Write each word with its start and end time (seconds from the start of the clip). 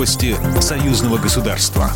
Новости 0.00 0.34
союзного 0.62 1.18
государства. 1.18 1.90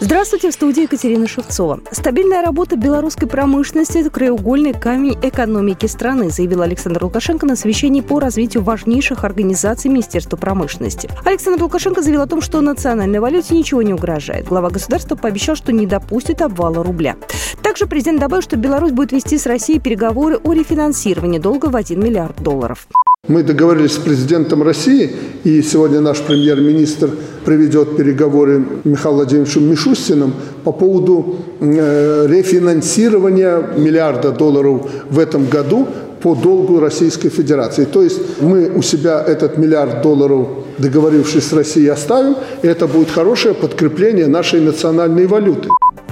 Здравствуйте, 0.00 0.50
в 0.50 0.54
студии 0.54 0.82
Екатерина 0.82 1.28
Шевцова. 1.28 1.78
Стабильная 1.92 2.42
работа 2.42 2.74
белорусской 2.74 3.28
промышленности– 3.28 3.98
это 3.98 4.10
краеугольный 4.10 4.72
камень 4.72 5.16
экономики 5.22 5.86
страны, 5.86 6.30
заявил 6.30 6.62
Александр 6.62 7.04
Лукашенко 7.04 7.46
на 7.46 7.54
совещании 7.54 8.00
по 8.00 8.18
развитию 8.18 8.64
важнейших 8.64 9.22
организаций 9.22 9.88
Министерства 9.88 10.36
промышленности. 10.36 11.08
Александр 11.24 11.62
Лукашенко 11.62 12.02
заявил 12.02 12.22
о 12.22 12.26
том, 12.26 12.40
что 12.40 12.60
национальной 12.60 13.20
валюте 13.20 13.54
ничего 13.54 13.82
не 13.82 13.94
угрожает. 13.94 14.48
Глава 14.48 14.70
государства 14.70 15.14
пообещал, 15.14 15.54
что 15.54 15.72
не 15.72 15.86
допустит 15.86 16.42
обвала 16.42 16.82
рубля. 16.82 17.14
Также 17.62 17.86
президент 17.86 18.18
добавил, 18.18 18.42
что 18.42 18.56
Беларусь 18.56 18.90
будет 18.90 19.12
вести 19.12 19.38
с 19.38 19.46
Россией 19.46 19.78
переговоры 19.78 20.38
о 20.38 20.52
рефинансировании 20.52 21.38
долга 21.38 21.66
в 21.66 21.76
1 21.76 22.02
миллиард 22.02 22.42
долларов. 22.42 22.88
Мы 23.28 23.42
договорились 23.42 23.92
с 23.92 23.98
президентом 23.98 24.62
России, 24.62 25.10
и 25.44 25.60
сегодня 25.60 26.00
наш 26.00 26.18
премьер-министр 26.22 27.10
проведет 27.44 27.94
переговоры 27.94 28.64
Михаилом 28.84 29.16
Владимировичем 29.18 29.70
Мишустиным 29.70 30.32
по 30.64 30.72
поводу 30.72 31.36
э, 31.60 32.26
рефинансирования 32.26 33.74
миллиарда 33.76 34.32
долларов 34.32 34.90
в 35.10 35.18
этом 35.18 35.46
году 35.46 35.86
по 36.22 36.34
долгу 36.34 36.80
Российской 36.80 37.28
Федерации. 37.28 37.84
То 37.84 38.02
есть 38.02 38.18
мы 38.40 38.70
у 38.74 38.80
себя 38.80 39.22
этот 39.22 39.58
миллиард 39.58 40.00
долларов, 40.00 40.48
договорившись 40.78 41.44
с 41.44 41.52
Россией, 41.52 41.88
оставим, 41.88 42.34
и 42.62 42.66
это 42.66 42.86
будет 42.86 43.10
хорошее 43.10 43.54
подкрепление 43.54 44.26
нашей 44.26 44.62
национальной 44.62 45.26
валюты. 45.26 45.68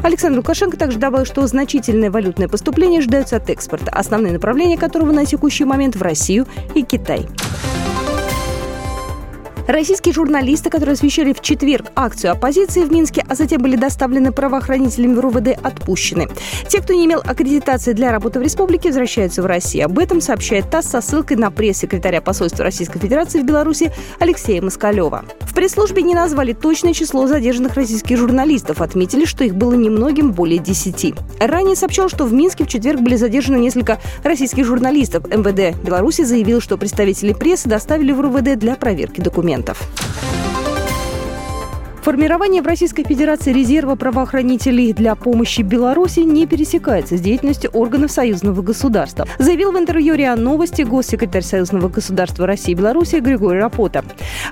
Александр 0.07 0.39
Лукашенко 0.39 0.77
также 0.77 1.01
добавил, 1.01 1.27
что 1.27 1.45
значительное 1.49 2.13
валютное 2.13 2.47
поступление 2.47 3.01
ждется 3.01 3.39
от 3.39 3.51
экспорта, 3.51 3.91
основные 3.91 4.35
направления 4.35 4.79
которого 4.79 5.11
на 5.11 5.27
текущий 5.27 5.65
момент 5.65 5.97
в 5.97 6.03
Россию 6.03 6.47
и 6.77 6.83
Китай. 6.83 7.27
Российские 9.67 10.15
журналисты, 10.15 10.71
которые 10.71 10.93
освещали 10.93 11.33
в 11.33 11.41
четверг 11.41 11.87
акцию 11.97 12.31
оппозиции 12.31 12.85
в 12.85 12.93
Минске, 12.93 13.25
а 13.29 13.35
затем 13.35 13.61
были 13.61 13.75
доставлены 13.75 14.31
правоохранителями 14.31 15.15
в 15.15 15.19
РУВД, 15.19 15.59
отпущены. 15.61 16.29
Те, 16.69 16.81
кто 16.81 16.93
не 16.93 17.07
имел 17.07 17.21
аккредитации 17.25 17.93
для 17.93 18.13
работы 18.13 18.39
в 18.39 18.43
республике, 18.43 18.91
возвращаются 18.91 19.43
в 19.43 19.47
Россию. 19.47 19.87
Об 19.87 19.99
этом 19.99 20.21
сообщает 20.21 20.71
ТАСС 20.71 20.87
со 20.87 21.01
ссылкой 21.01 21.37
на 21.37 21.51
пресс-секретаря 21.51 22.23
посольства 22.23 22.63
Российской 22.63 23.01
Федерации 23.01 23.41
в 23.41 23.45
Беларуси 23.45 23.91
Алексея 24.21 24.63
Москалева. 24.63 25.25
Пресс-службе 25.57 26.03
не 26.03 26.15
назвали 26.15 26.53
точное 26.53 26.93
число 26.93 27.27
задержанных 27.27 27.77
российских 27.77 28.19
журналистов, 28.19 28.83
отметили, 28.83 29.25
что 29.25 29.43
их 29.43 29.55
было 29.55 29.73
немногим 29.73 30.33
более 30.33 30.59
десяти. 30.59 31.15
Ранее 31.41 31.77
сообщал, 31.77 32.11
что 32.11 32.27
в 32.27 32.33
Минске 32.35 32.65
в 32.65 32.69
четверг 32.69 33.01
были 33.01 33.17
задержаны 33.17 33.57
несколько 33.57 33.99
российских 34.23 34.67
журналистов. 34.67 35.25
МВД 35.25 35.75
Беларуси 35.83 36.25
заявил, 36.25 36.61
что 36.61 36.77
представители 36.77 37.33
прессы 37.33 37.71
доставили 37.71 38.13
в 38.13 38.21
РУВД 38.21 38.59
для 38.59 38.77
проверки 38.77 39.23
документов. 39.23 39.81
Формирование 42.07 42.63
в 42.63 42.67
Российской 42.67 43.03
Федерации 43.03 43.53
резерва 43.53 43.97
правоохранителей 43.97 44.93
для 44.93 45.17
помощи 45.17 45.63
Беларуси 45.63 46.21
не 46.21 46.47
пересекается 46.47 47.17
с 47.17 47.21
деятельностью 47.21 47.71
органов 47.71 48.13
союзного 48.13 48.63
государства, 48.63 49.27
заявил 49.41 49.73
в 49.73 49.77
интервью 49.77 50.15
РИА 50.15 50.37
Новости 50.37 50.83
госсекретарь 50.83 51.43
союзного 51.43 51.89
государства 51.89 52.47
России 52.47 52.71
и 52.71 52.75
Беларуси 52.77 53.17
Григорий 53.17 53.59
Рапота. 53.59 54.05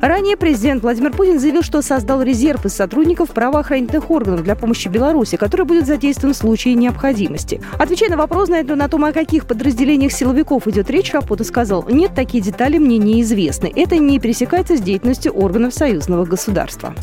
Ранее 0.05 0.37
президент 0.37 0.83
Владимир 0.83 1.13
Путин 1.13 1.41
заявил, 1.41 1.63
что 1.63 1.81
создал 1.81 2.21
резерв 2.21 2.67
из 2.67 2.75
сотрудников 2.75 3.31
правоохранительных 3.31 4.11
органов 4.11 4.43
для 4.43 4.55
помощи 4.55 4.89
Беларуси, 4.89 5.39
который 5.39 5.65
будет 5.65 5.87
задействован 5.87 6.35
в 6.35 6.37
случае 6.37 6.75
необходимости. 6.75 7.63
Отвечая 7.79 8.11
на 8.11 8.19
вопрос 8.19 8.51
на, 8.51 8.57
это, 8.57 8.77
на 8.77 8.91
том, 8.91 9.03
о 9.07 9.13
каких 9.13 9.47
подразделениях 9.47 10.13
силовиков 10.13 10.69
идет 10.69 10.91
речь, 10.91 11.15
Рапота 11.15 11.43
сказал, 11.43 11.87
нет, 11.89 12.11
такие 12.15 12.45
детали 12.45 12.77
мне 12.77 12.99
неизвестны. 12.99 13.73
Это 13.75 13.97
не 13.97 14.19
пересекается 14.19 14.77
с 14.77 14.81
деятельностью 14.83 15.33
органов 15.33 15.73
союзного 15.73 16.27
государства. 16.27 16.95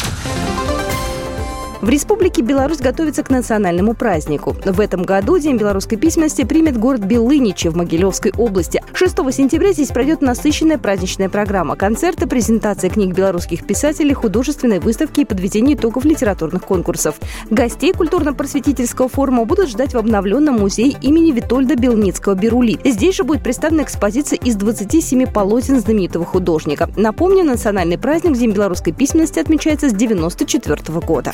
В 1.82 1.90
Республике 1.90 2.44
Беларусь 2.44 2.78
готовится 2.78 3.24
к 3.24 3.32
национальному 3.32 3.96
празднику. 3.96 4.56
В 4.64 4.80
этом 4.80 5.02
году 5.02 5.40
День 5.40 5.58
белорусской 5.58 5.98
письменности 5.98 6.44
примет 6.44 6.78
город 6.78 7.02
Белыничи 7.02 7.70
в 7.70 7.76
Могилевской 7.76 8.32
области. 8.38 8.84
6 8.94 9.16
сентября 9.34 9.74
здесь 9.74 9.88
пройдет 9.88 10.22
насыщенная 10.22 10.78
праздничная 10.78 11.28
программа. 11.28 11.76
Концерты, 11.76 12.28
презентация 12.28 12.92
книг 12.92 13.16
белорусских 13.16 13.66
писателей, 13.66 14.14
художественные 14.14 14.80
выставки 14.80 15.22
и 15.22 15.26
подведение 15.26 15.76
итогов 15.76 16.06
литературных 16.06 16.64
конкурсов. 16.64 17.16
Гостей 17.50 17.94
культурно-просветительского 17.94 19.10
форума 19.10 19.46
будут 19.46 19.70
ждать 19.70 19.96
в 19.96 19.98
обновленном 19.98 20.60
музее 20.60 20.96
имени 21.02 21.32
Витольда 21.32 21.76
Белницкого 21.76 22.36
Берули. 22.36 22.80
Здесь 22.86 23.16
же 23.16 23.24
будет 23.24 23.42
представлена 23.42 23.82
экспозиция 23.82 24.38
из 24.38 24.56
27 24.56 25.26
полотен 25.26 25.80
знаменитого 25.80 26.26
художника. 26.26 26.92
Напомню, 26.96 27.44
национальный 27.44 27.98
праздник 27.98 28.38
День 28.38 28.52
белорусской 28.52 28.94
письменности 28.94 29.40
отмечается 29.40 29.90
с 29.90 29.94
1994 29.94 31.00
года. 31.00 31.34